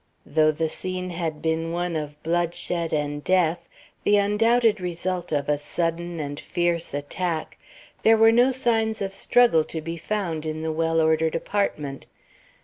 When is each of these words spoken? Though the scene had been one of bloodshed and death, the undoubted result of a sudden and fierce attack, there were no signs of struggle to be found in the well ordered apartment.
Though 0.25 0.51
the 0.51 0.67
scene 0.67 1.11
had 1.11 1.43
been 1.43 1.71
one 1.71 1.95
of 1.95 2.23
bloodshed 2.23 2.91
and 2.91 3.23
death, 3.23 3.69
the 4.03 4.17
undoubted 4.17 4.81
result 4.81 5.31
of 5.31 5.47
a 5.47 5.59
sudden 5.59 6.19
and 6.19 6.39
fierce 6.39 6.95
attack, 6.95 7.59
there 8.01 8.17
were 8.17 8.31
no 8.31 8.51
signs 8.51 8.99
of 8.99 9.13
struggle 9.13 9.63
to 9.65 9.79
be 9.79 9.97
found 9.97 10.43
in 10.43 10.63
the 10.63 10.71
well 10.71 10.99
ordered 11.01 11.35
apartment. 11.35 12.07